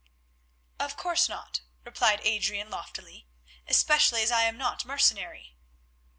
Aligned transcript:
"Of 0.79 0.97
course 0.97 1.29
not," 1.29 1.61
replied 1.83 2.21
Adrian, 2.23 2.71
loftily, 2.71 3.27
"especially 3.67 4.23
as 4.23 4.31
I 4.31 4.45
am 4.45 4.57
not 4.57 4.83
mercenary." 4.83 5.55